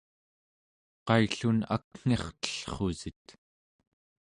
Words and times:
qaillun 1.07 1.59
akngirtellrusit? 1.75 3.25